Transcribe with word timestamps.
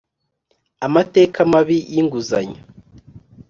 Amateka 0.85 1.39
mabi 1.51 1.77
y 1.93 1.97
inguzanyo 2.01 2.61